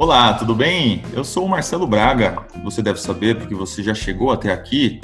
[0.00, 1.02] Olá, tudo bem?
[1.12, 2.46] Eu sou o Marcelo Braga.
[2.62, 5.00] Você deve saber porque você já chegou até aqui.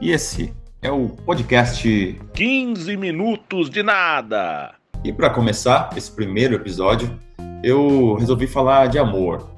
[0.00, 4.76] E esse é o podcast 15 minutos de nada.
[5.02, 7.12] E para começar esse primeiro episódio,
[7.60, 9.50] eu resolvi falar de amor.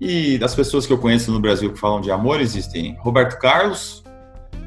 [0.00, 4.02] E das pessoas que eu conheço no Brasil que falam de amor existem Roberto Carlos,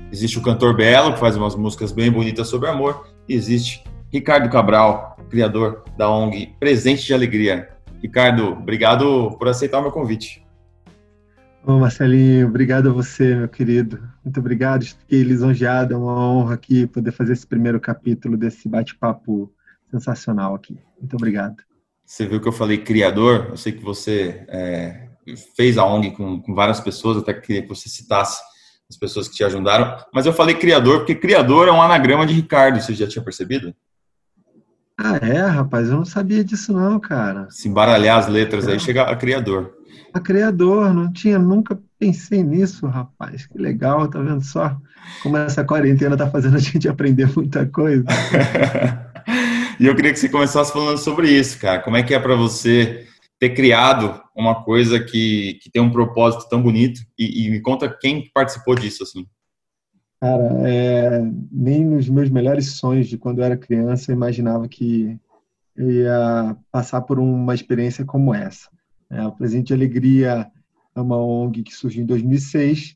[0.09, 4.49] existe o cantor Belo que faz umas músicas bem bonitas sobre amor, e existe Ricardo
[4.49, 7.76] Cabral, criador da ONG Presente de Alegria.
[8.01, 10.45] Ricardo, obrigado por aceitar o meu convite.
[11.65, 14.01] Ô Marcelinho, obrigado a você, meu querido.
[14.23, 19.51] Muito obrigado, fiquei lisonjeado, é uma honra aqui poder fazer esse primeiro capítulo desse bate-papo
[19.91, 20.79] sensacional aqui.
[20.99, 21.57] Muito obrigado.
[22.05, 25.09] Você viu que eu falei criador, eu sei que você é,
[25.57, 28.41] fez a ONG com, com várias pessoas, até queria que você citasse
[28.89, 32.33] as pessoas que te ajudaram, mas eu falei criador porque criador é um anagrama de
[32.33, 33.75] Ricardo, você já tinha percebido?
[34.99, 37.47] Ah, é, rapaz, eu não sabia disso não, cara.
[37.51, 38.73] Se embaralhar as letras é.
[38.73, 39.75] aí, chega a criador.
[40.11, 43.45] A criador, não tinha, nunca pensei nisso, rapaz.
[43.45, 44.75] Que legal, tá vendo só
[45.21, 48.05] como essa quarentena tá fazendo a gente aprender muita coisa.
[49.79, 51.79] e eu queria que você começasse falando sobre isso, cara.
[51.79, 53.05] Como é que é para você
[53.39, 57.01] ter criado uma coisa que, que tem um propósito tão bonito?
[57.17, 59.27] E, e me conta quem participou disso, assim.
[60.19, 65.19] Cara, é, nem nos meus melhores sonhos de quando eu era criança eu imaginava que
[65.75, 68.67] eu ia passar por uma experiência como essa.
[69.11, 70.51] É, o Presente de Alegria
[70.95, 72.95] é uma ONG que surgiu em 2006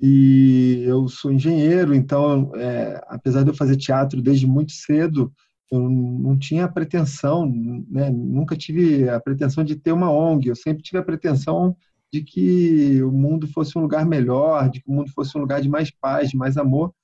[0.00, 5.32] e eu sou engenheiro, então, é, apesar de eu fazer teatro desde muito cedo,
[5.70, 7.46] eu não tinha a pretensão,
[7.88, 11.76] né, nunca tive a pretensão de ter uma ONG, eu sempre tive a pretensão
[12.14, 15.60] de que o mundo fosse um lugar melhor, de que o mundo fosse um lugar
[15.60, 16.94] de mais paz, de mais amor.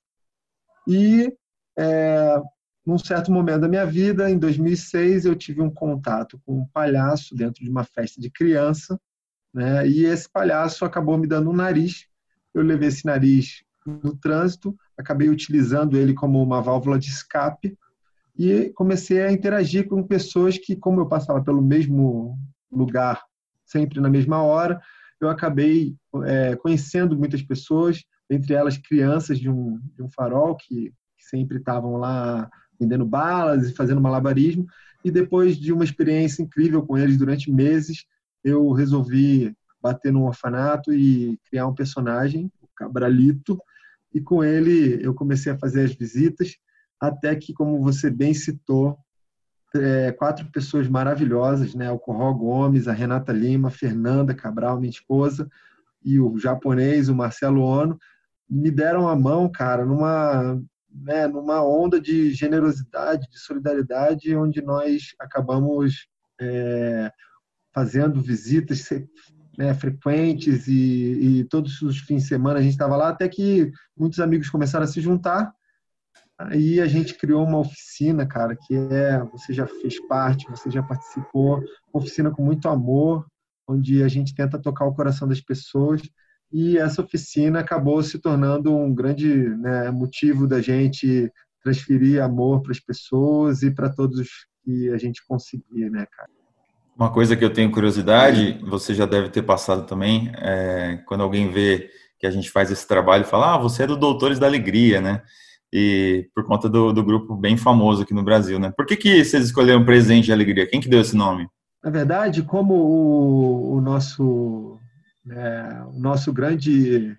[0.86, 1.36] E,
[1.76, 2.40] é,
[2.86, 7.34] num certo momento da minha vida, em 2006, eu tive um contato com um palhaço
[7.34, 9.00] dentro de uma festa de criança,
[9.52, 9.84] né?
[9.88, 12.06] E esse palhaço acabou me dando um nariz.
[12.54, 17.76] Eu levei esse nariz no trânsito, acabei utilizando ele como uma válvula de escape
[18.38, 22.38] e comecei a interagir com pessoas que, como eu passava pelo mesmo
[22.70, 23.20] lugar
[23.64, 24.80] sempre na mesma hora,
[25.20, 25.94] eu acabei
[26.24, 31.58] é, conhecendo muitas pessoas, entre elas crianças de um, de um farol que, que sempre
[31.58, 32.48] estavam lá
[32.78, 34.66] vendendo balas e fazendo malabarismo.
[35.04, 38.06] E depois de uma experiência incrível com eles durante meses,
[38.42, 43.58] eu resolvi bater num orfanato e criar um personagem, o Cabralito,
[44.14, 46.56] e com ele eu comecei a fazer as visitas,
[47.00, 48.98] até que, como você bem citou,
[49.76, 51.90] é, quatro pessoas maravilhosas, né?
[51.90, 55.48] O Corró Gomes, a Renata Lima, Fernanda Cabral, minha esposa,
[56.04, 57.98] e o japonês, o Marcelo Ono,
[58.48, 60.60] me deram a mão, cara, numa,
[60.92, 66.08] né, numa onda de generosidade, de solidariedade, onde nós acabamos
[66.40, 67.12] é,
[67.72, 68.88] fazendo visitas
[69.56, 70.72] né, frequentes e,
[71.40, 74.84] e, todos os fins de semana a gente estava lá, até que muitos amigos começaram
[74.84, 75.52] a se juntar
[76.48, 80.82] Aí a gente criou uma oficina, cara, que é, você já fez parte, você já
[80.82, 81.58] participou,
[81.92, 83.26] uma oficina com muito amor,
[83.68, 86.00] onde a gente tenta tocar o coração das pessoas.
[86.50, 91.30] E essa oficina acabou se tornando um grande né, motivo da gente
[91.62, 94.26] transferir amor para as pessoas e para todos
[94.64, 96.30] que a gente conseguir, né, cara?
[96.96, 101.50] Uma coisa que eu tenho curiosidade, você já deve ter passado também, é, quando alguém
[101.50, 105.00] vê que a gente faz esse trabalho, fala, ah, você é do Doutores da Alegria,
[105.00, 105.22] né?
[105.72, 108.72] E por conta do, do grupo bem famoso aqui no Brasil, né?
[108.76, 110.66] Por que, que vocês escolheram Presente de Alegria?
[110.66, 111.48] Quem que deu esse nome?
[111.82, 114.78] Na verdade, como o, o nosso,
[115.30, 117.16] é, o nosso grande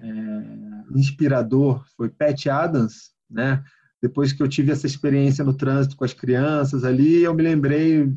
[0.00, 3.62] é, inspirador foi Pat Adams, né?
[4.02, 8.12] Depois que eu tive essa experiência no trânsito com as crianças ali, eu me lembrei,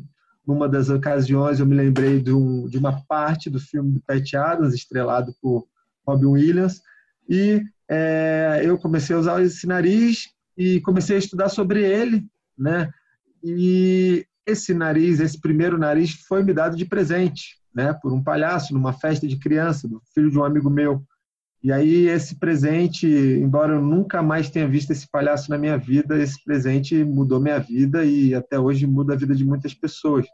[0.46, 4.34] numa das ocasiões, eu me lembrei de, um, de uma parte do filme do Pat
[4.34, 5.66] Adams, estrelado por
[6.06, 6.82] Robin Williams,
[7.26, 12.24] e é, eu comecei a usar esse nariz e comecei a estudar sobre ele,
[12.56, 12.90] né?
[13.42, 17.92] E esse nariz, esse primeiro nariz, foi me dado de presente, né?
[17.94, 21.02] Por um palhaço numa festa de criança, do filho de um amigo meu.
[21.62, 26.16] E aí esse presente, embora eu nunca mais tenha visto esse palhaço na minha vida,
[26.16, 30.26] esse presente mudou minha vida e até hoje muda a vida de muitas pessoas.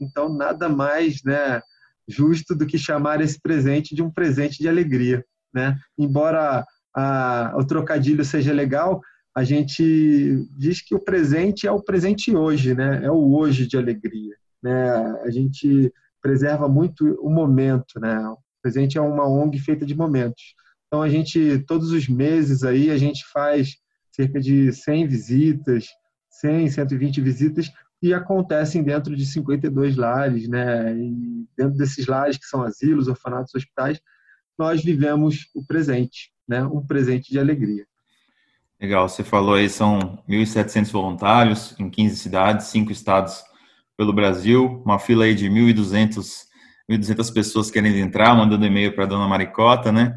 [0.00, 1.60] Então nada mais, né,
[2.08, 5.22] justo do que chamar esse presente de um presente de alegria,
[5.52, 5.78] né?
[5.98, 6.64] Embora
[6.94, 9.00] a, o trocadilho seja legal,
[9.34, 13.04] a gente diz que o presente é o presente hoje, né?
[13.04, 14.90] É o hoje de alegria, né?
[15.22, 18.18] A gente preserva muito o momento, né?
[18.28, 20.54] O presente é uma ONG feita de momentos.
[20.86, 23.76] Então a gente todos os meses aí a gente faz
[24.10, 25.86] cerca de 100 visitas,
[26.30, 27.70] 100, 120 visitas
[28.02, 30.92] e acontecem dentro de 52 lares, né?
[30.96, 34.00] E dentro desses lares que são asilos, orfanatos, hospitais,
[34.58, 36.64] nós vivemos o presente, né?
[36.64, 37.86] Um presente de alegria.
[38.80, 43.42] Legal, você falou aí são 1.700 voluntários em 15 cidades, 5 estados
[43.96, 46.50] pelo Brasil, uma fila aí de 1.200
[46.90, 50.12] 1.200 pessoas querendo entrar, mandando e-mail para a dona Maricota, né?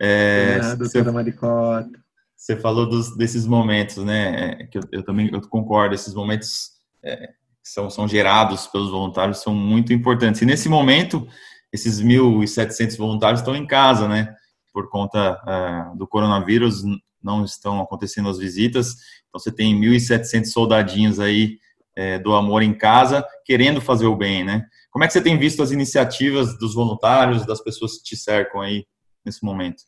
[0.00, 1.90] É, é doutora Maricota.
[2.34, 4.52] Você falou dos, desses momentos, né?
[4.60, 6.70] É, que eu, eu, também eu concordo, esses momentos
[7.02, 7.28] é,
[7.62, 10.40] são, são gerados pelos voluntários são muito importantes.
[10.40, 11.28] E nesse momento,
[11.70, 14.34] esses 1.700 voluntários estão em casa, né?
[14.74, 16.82] Por conta uh, do coronavírus,
[17.22, 18.96] não estão acontecendo as visitas.
[19.28, 21.58] Então, você tem 1.700 soldadinhos aí
[21.96, 24.66] é, do amor em casa, querendo fazer o bem, né?
[24.90, 28.60] Como é que você tem visto as iniciativas dos voluntários, das pessoas que te cercam
[28.60, 28.84] aí
[29.24, 29.84] nesse momento?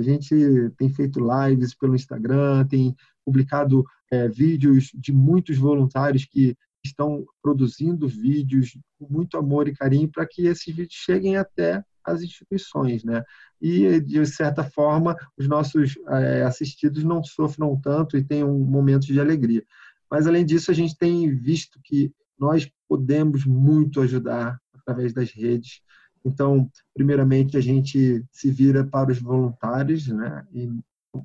[0.00, 0.34] A gente
[0.76, 2.94] tem feito lives pelo Instagram, tem
[3.24, 10.08] publicado é, vídeos de muitos voluntários que estão produzindo vídeos com muito amor e carinho
[10.08, 13.22] para que esses vídeos cheguem até as instituições, né?
[13.60, 19.20] E de certa forma os nossos é, assistidos não sofram tanto e tenham momentos de
[19.20, 19.64] alegria.
[20.10, 25.80] Mas além disso a gente tem visto que nós podemos muito ajudar através das redes.
[26.24, 30.46] Então, primeiramente, a gente se vira para os voluntários, né?
[30.52, 30.68] E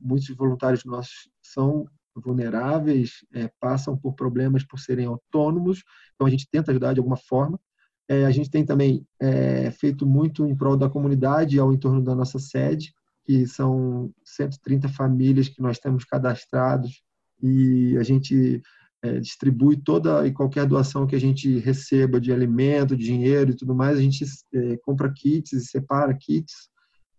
[0.02, 5.84] muitos voluntários nossos são vulneráveis, é, passam por problemas por serem autônomos,
[6.14, 7.60] então a gente tenta ajudar de alguma forma.
[8.08, 12.14] É, a gente tem também é, feito muito em prol da comunidade ao entorno da
[12.14, 12.94] nossa sede,
[13.26, 17.02] que são 130 famílias que nós temos cadastrados
[17.42, 18.62] e a gente
[19.02, 23.76] é, distribui toda e qualquer doação que a gente receba de alimento, dinheiro e tudo
[23.76, 26.70] mais, a gente é, compra kits e separa kits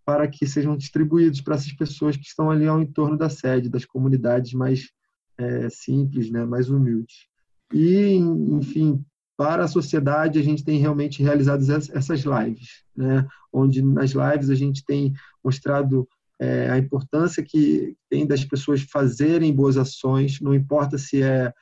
[0.04, 3.86] para que sejam distribuídos para essas pessoas que estão ali ao entorno da sede, das
[3.86, 4.90] comunidades mais
[5.38, 7.26] é, simples, né, mais humildes.
[7.72, 9.04] E, enfim,
[9.36, 14.54] para a sociedade, a gente tem realmente realizado essas lives, né, onde nas lives a
[14.54, 16.08] gente tem mostrado
[16.40, 21.52] é, a importância que tem das pessoas fazerem boas ações, não importa se é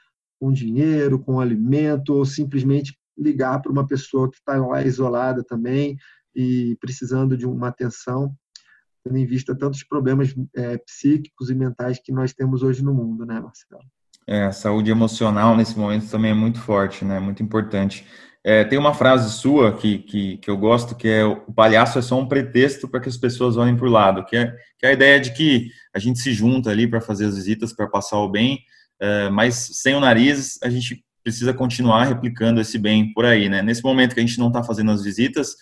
[0.40, 5.96] com dinheiro, com alimento, ou simplesmente ligar para uma pessoa que está lá isolada também
[6.34, 8.34] e precisando de uma atenção,
[9.04, 13.24] tendo em vista tantos problemas é, psíquicos e mentais que nós temos hoje no mundo,
[13.24, 13.84] né, Marcelo?
[14.26, 17.18] É, a saúde emocional nesse momento também é muito forte, né?
[17.18, 18.06] Muito importante.
[18.44, 22.02] É, tem uma frase sua que, que, que eu gosto, que é o palhaço é
[22.02, 24.88] só um pretexto para que as pessoas olhem para o lado, que é, que é
[24.88, 28.18] a ideia de que a gente se junta ali para fazer as visitas, para passar
[28.18, 28.58] o bem,
[29.00, 33.62] é, mas sem o nariz, a gente precisa continuar replicando esse bem por aí, né?
[33.62, 35.54] Nesse momento que a gente não está fazendo as visitas,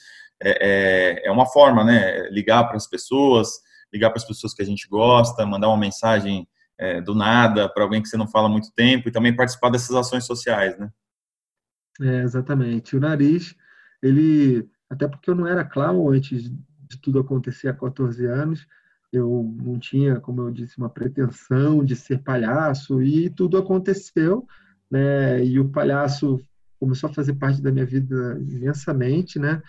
[0.43, 2.29] é, é, é uma forma, né?
[2.31, 3.49] Ligar para as pessoas,
[3.93, 6.49] ligar para as pessoas que a gente gosta, mandar uma mensagem
[6.81, 9.69] é, do nada para alguém que você não fala há muito tempo e também participar
[9.69, 10.91] dessas ações sociais, né?
[12.01, 12.97] É, exatamente.
[12.97, 13.55] O nariz,
[14.03, 18.67] ele, até porque eu não era clown antes de tudo acontecer há 14 anos,
[19.13, 24.47] eu não tinha, como eu disse, uma pretensão de ser palhaço e tudo aconteceu,
[24.91, 25.45] né?
[25.45, 26.41] E o palhaço
[26.79, 29.61] começou a fazer parte da minha vida imensamente, né?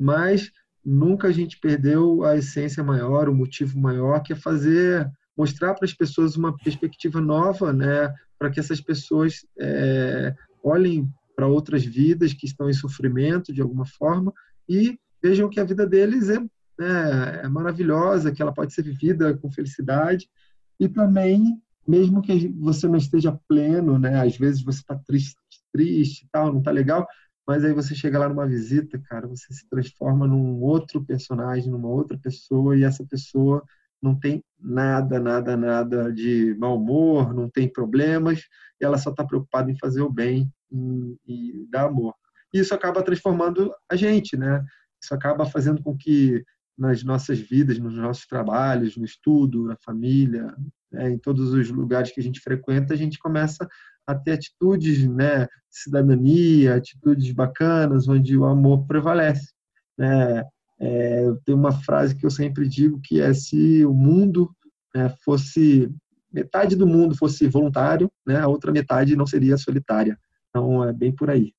[0.00, 0.50] Mas
[0.84, 5.84] nunca a gente perdeu a essência maior, o motivo maior, que é fazer, mostrar para
[5.84, 8.12] as pessoas uma perspectiva nova, né?
[8.38, 13.84] Para que essas pessoas é, olhem para outras vidas que estão em sofrimento de alguma
[13.84, 14.32] forma
[14.68, 16.40] e vejam que a vida deles é
[16.78, 20.28] né, é maravilhosa, que ela pode ser vivida com felicidade
[20.78, 24.20] e também mesmo que você não esteja pleno, né?
[24.20, 25.36] Às vezes você está triste,
[25.72, 27.06] triste, tal, não está legal,
[27.46, 31.88] mas aí você chega lá numa visita, cara, você se transforma num outro personagem, numa
[31.88, 33.62] outra pessoa e essa pessoa
[34.02, 38.40] não tem nada, nada, nada de mau humor, não tem problemas,
[38.80, 40.50] e ela só está preocupada em fazer o bem
[41.26, 42.14] e, dar amor.
[42.52, 44.64] E isso acaba transformando a gente, né?
[45.02, 46.44] Isso acaba fazendo com que
[46.76, 50.54] nas nossas vidas, nos nossos trabalhos, no estudo, na família,
[50.92, 53.66] né, em todos os lugares que a gente frequenta, a gente começa
[54.06, 59.52] a ter atitudes, né, cidadania, atitudes bacanas, onde o amor prevalece.
[59.96, 60.44] Né?
[60.78, 64.50] É, tem uma frase que eu sempre digo que é se o mundo
[64.94, 65.90] né, fosse
[66.32, 70.18] metade do mundo fosse voluntário, né, a outra metade não seria solitária.
[70.50, 71.52] Então é bem por aí.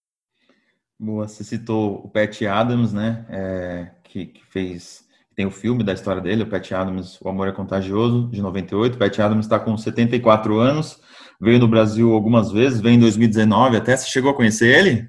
[0.99, 5.07] Boa, você citou o Pat Adams, né, é, que, que fez
[5.37, 8.95] tem o filme da história dele, o Pat Adams, O Amor é Contagioso, de 98.
[8.95, 10.99] O Pat Adams está com 74 anos,
[11.39, 13.95] veio no Brasil algumas vezes, veio em 2019 até.
[13.95, 15.07] Você chegou a conhecer ele?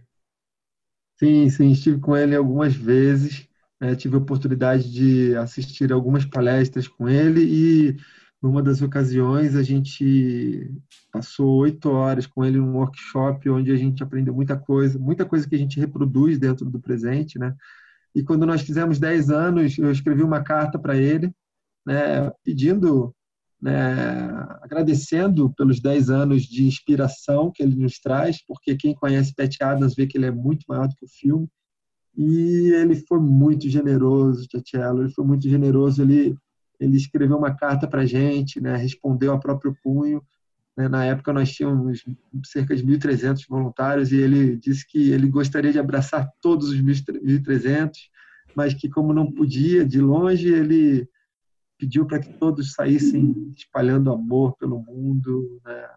[1.18, 3.47] Sim, sim, estive com ele algumas vezes.
[3.80, 7.96] Né, tive a oportunidade de assistir algumas palestras com ele e
[8.40, 10.70] numa das ocasiões, a gente
[11.12, 15.48] passou oito horas com ele num workshop onde a gente aprendeu muita coisa, muita coisa
[15.48, 17.54] que a gente reproduz dentro do presente, né?
[18.14, 21.32] E quando nós fizemos dez anos, eu escrevi uma carta para ele,
[21.84, 23.14] né, pedindo,
[23.60, 24.30] né,
[24.62, 29.94] agradecendo pelos dez anos de inspiração que ele nos traz, porque quem conhece Pat Adams
[29.94, 31.48] vê que ele é muito maior do que o filme.
[32.18, 36.36] E ele foi muito generoso, Tchelo, ele foi muito generoso, ele
[36.80, 40.22] ele escreveu uma carta para a gente, né, respondeu a próprio punho.
[40.76, 42.04] Né, na época nós tínhamos
[42.44, 47.90] cerca de 1.300 voluntários e ele disse que ele gostaria de abraçar todos os 1.300,
[48.54, 51.08] mas que como não podia de longe, ele
[51.76, 55.60] pediu para que todos saíssem espalhando amor pelo mundo.
[55.64, 55.88] Né?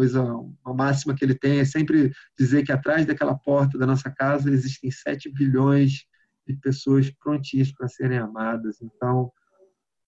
[0.00, 4.10] Coisa, uma máxima que ele tem é sempre dizer que atrás daquela porta da nossa
[4.10, 6.06] casa existem 7 bilhões
[6.46, 8.80] de pessoas prontinhas para serem amadas.
[8.80, 9.30] Então,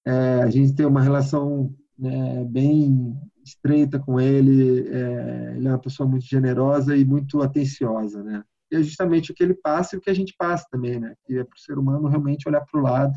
[0.06, 4.88] é, a gente tem uma relação né, bem estreita com ele.
[4.88, 8.42] É, ele é uma pessoa muito generosa e muito atenciosa, né?
[8.70, 11.14] E é justamente o que ele passa e o que a gente passa também, né?
[11.26, 13.12] Que é para o ser humano realmente olhar para o lado.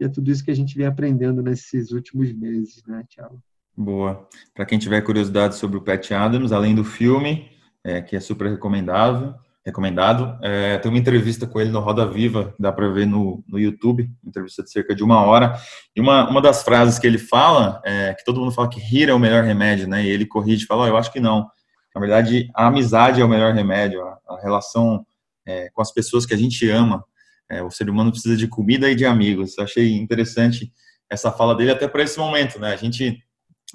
[0.00, 3.42] E é tudo isso que a gente vem aprendendo nesses últimos meses, né, Tiago?
[3.80, 4.28] Boa.
[4.56, 7.48] Para quem tiver curiosidade sobre o Pat Adams, além do filme,
[7.84, 9.32] é, que é super recomendável,
[9.64, 10.36] recomendado.
[10.42, 14.10] É, tem uma entrevista com ele no Roda Viva, dá para ver no, no YouTube,
[14.26, 15.54] entrevista de cerca de uma hora.
[15.94, 19.08] E uma, uma das frases que ele fala, é, que todo mundo fala que rir
[19.08, 20.02] é o melhor remédio, né?
[20.02, 21.48] E ele corrige e fala, oh, eu acho que não.
[21.94, 25.06] Na verdade, a amizade é o melhor remédio, a, a relação
[25.46, 27.04] é, com as pessoas que a gente ama.
[27.48, 29.56] É, o ser humano precisa de comida e de amigos.
[29.56, 30.72] Eu achei interessante
[31.08, 32.72] essa fala dele até para esse momento, né?
[32.72, 33.22] A gente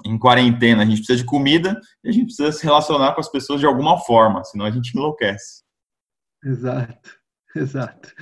[0.04, 3.30] em quarentena, a gente precisa de comida e a gente precisa se relacionar com as
[3.30, 5.62] pessoas de alguma forma, senão a gente enlouquece.
[6.44, 7.10] Exato,
[7.54, 8.12] exato.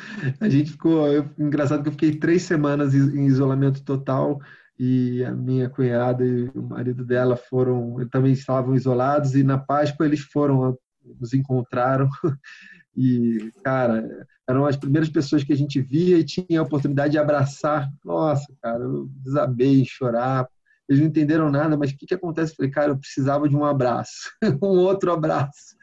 [0.41, 1.09] A gente ficou.
[1.09, 4.39] Eu, engraçado que eu fiquei três semanas em isolamento total
[4.79, 10.07] e a minha cunhada e o marido dela foram, também estavam isolados e na Páscoa
[10.07, 10.77] eles foram,
[11.21, 12.09] nos encontraram
[12.97, 17.19] e, cara, eram as primeiras pessoas que a gente via e tinha a oportunidade de
[17.19, 17.89] abraçar.
[18.05, 20.49] Nossa, cara, eu desabei em chorar.
[20.93, 22.53] Eles não entenderam nada, mas o que, que acontece?
[22.53, 24.31] Eu falei, cara, eu precisava de um abraço,
[24.63, 25.77] um outro abraço,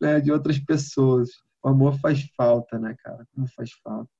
[0.00, 1.28] né, de outras pessoas
[1.64, 3.26] o amor faz falta, né, cara?
[3.34, 4.10] Como faz falta.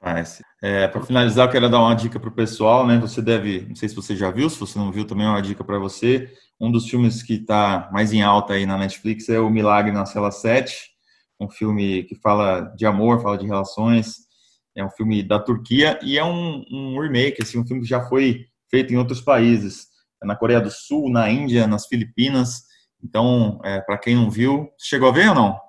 [0.00, 0.42] Faz.
[0.62, 2.98] É, para finalizar, eu quero dar uma dica para o pessoal, né?
[2.98, 5.42] Você deve, não sei se você já viu, se você não viu, também é uma
[5.42, 6.32] dica para você.
[6.58, 10.06] Um dos filmes que está mais em alta aí na Netflix é O Milagre na
[10.06, 10.90] Cela 7,
[11.38, 14.26] um filme que fala de amor, fala de relações.
[14.74, 18.00] É um filme da Turquia e é um, um remake, assim, um filme que já
[18.00, 19.86] foi feito em outros países,
[20.22, 22.62] é na Coreia do Sul, na Índia, nas Filipinas.
[23.02, 25.68] Então, é, para quem não viu, chegou a ver ou não?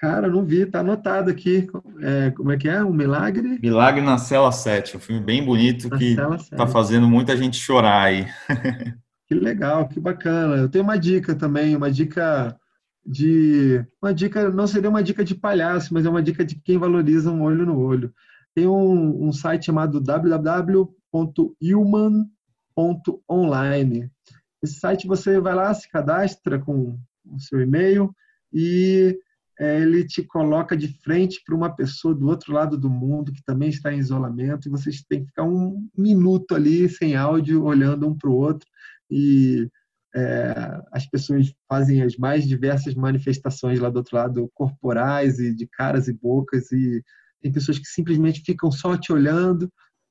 [0.00, 1.68] Cara, não vi, tá anotado aqui.
[2.00, 2.82] É, como é que é?
[2.82, 3.58] Um milagre?
[3.62, 6.16] Milagre na Cela 7, um filme bem bonito na que
[6.56, 8.26] tá fazendo muita gente chorar aí.
[9.28, 10.56] que legal, que bacana.
[10.56, 12.56] Eu tenho uma dica também, uma dica
[13.04, 13.84] de.
[14.00, 17.30] Uma dica, não seria uma dica de palhaço, mas é uma dica de quem valoriza
[17.30, 18.10] um olho no olho.
[18.54, 20.00] Tem um, um site chamado
[21.12, 24.10] www.human.online.
[24.62, 28.14] Esse site você vai lá, se cadastra com o seu e-mail
[28.52, 29.18] e
[29.58, 33.44] é, ele te coloca de frente para uma pessoa do outro lado do mundo que
[33.44, 38.08] também está em isolamento e vocês têm que ficar um minuto ali sem áudio, olhando
[38.08, 38.66] um para o outro
[39.10, 39.68] e
[40.14, 45.66] é, as pessoas fazem as mais diversas manifestações lá do outro lado, corporais e de
[45.66, 47.02] caras e bocas e
[47.40, 49.70] tem pessoas que simplesmente ficam só te olhando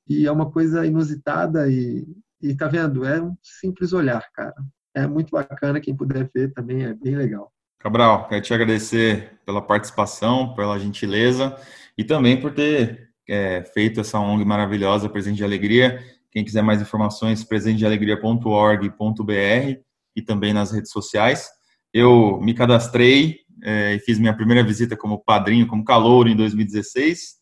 [0.10, 2.08] e é uma coisa inusitada e,
[2.42, 3.06] e tá vendo?
[3.06, 4.56] É um simples olhar, cara.
[4.96, 7.52] É muito bacana, quem puder ver também é bem legal.
[7.78, 11.56] Cabral, quero te agradecer pela participação, pela gentileza
[11.98, 16.04] e também por ter é, feito essa ONG maravilhosa, Presente de Alegria.
[16.32, 19.80] Quem quiser mais informações, presentedealegria.org.br
[20.16, 21.50] e também nas redes sociais.
[21.94, 27.39] Eu me cadastrei é, e fiz minha primeira visita como padrinho, como calouro em 2016.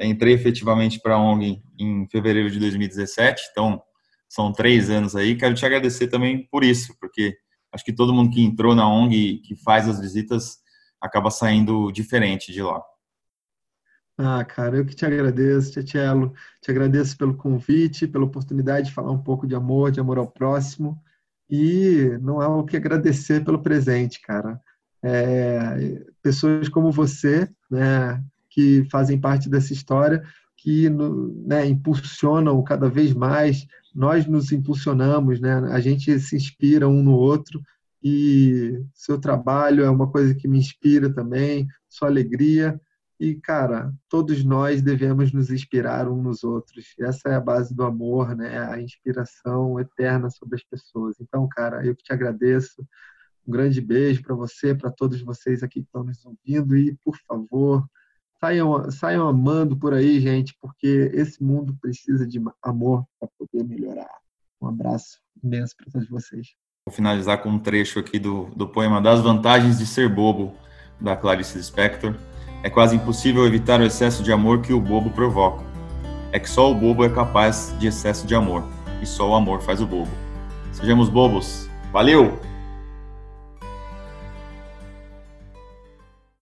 [0.00, 3.82] Entrei efetivamente para a ONG em fevereiro de 2017, então
[4.28, 5.36] são três anos aí.
[5.36, 7.36] Quero te agradecer também por isso, porque
[7.72, 10.58] acho que todo mundo que entrou na ONG, que faz as visitas,
[11.00, 12.82] acaba saindo diferente de lá.
[14.20, 16.34] Ah, cara, eu que te agradeço, Tchelo.
[16.60, 20.26] Te agradeço pelo convite, pela oportunidade de falar um pouco de amor, de amor ao
[20.26, 21.00] próximo.
[21.48, 24.60] E não há o que agradecer pelo presente, cara.
[25.02, 28.22] É, pessoas como você, né,
[28.58, 30.20] que fazem parte dessa história,
[30.56, 35.54] que né, impulsionam cada vez mais nós nos impulsionamos, né?
[35.70, 37.62] A gente se inspira um no outro
[38.02, 42.80] e seu trabalho é uma coisa que me inspira também, sua alegria
[43.20, 46.94] E, cara, todos nós devemos nos inspirar uns nos outros.
[47.00, 48.58] Essa é a base do amor, né?
[48.58, 51.16] A inspiração eterna sobre as pessoas.
[51.20, 52.84] Então, cara, eu que te agradeço.
[53.46, 56.76] Um grande beijo para você, para todos vocês aqui que estão nos ouvindo.
[56.76, 57.84] E, por favor,
[58.40, 64.10] saiam, saiam amando por aí, gente, porque esse mundo precisa de amor para poder melhorar.
[64.60, 66.48] Um abraço imenso para todos vocês.
[66.86, 70.54] Vou finalizar com um trecho aqui do, do poema Das Vantagens de Ser Bobo,
[71.00, 72.14] da Clarice Lispector.
[72.62, 75.64] É quase impossível evitar o excesso de amor que o bobo provoca.
[76.32, 78.64] É que só o bobo é capaz de excesso de amor,
[79.00, 80.10] e só o amor faz o bobo.
[80.72, 81.68] Sejamos bobos.
[81.92, 82.47] Valeu!